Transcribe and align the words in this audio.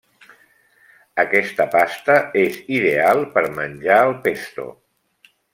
Aquesta 1.23 1.67
pasta 1.75 2.17
és 2.45 2.57
ideal 2.79 3.23
per 3.37 3.47
menjar 3.61 4.03
al 4.07 4.19
pesto. 4.29 4.71